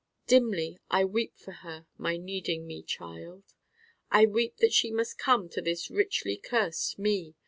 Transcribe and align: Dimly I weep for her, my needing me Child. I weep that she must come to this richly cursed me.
Dimly 0.25 0.79
I 0.89 1.05
weep 1.05 1.37
for 1.37 1.51
her, 1.51 1.85
my 1.95 2.17
needing 2.17 2.65
me 2.65 2.81
Child. 2.81 3.43
I 4.09 4.25
weep 4.25 4.57
that 4.57 4.73
she 4.73 4.89
must 4.89 5.19
come 5.19 5.47
to 5.49 5.61
this 5.61 5.91
richly 5.91 6.37
cursed 6.37 6.97
me. 6.97 7.35